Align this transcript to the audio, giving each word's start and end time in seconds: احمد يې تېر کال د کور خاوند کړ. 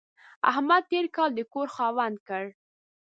احمد 0.51 0.83
يې 0.85 0.89
تېر 0.91 1.05
کال 1.15 1.29
د 1.35 1.39
کور 1.53 1.67
خاوند 1.75 2.17
کړ. 2.27 2.43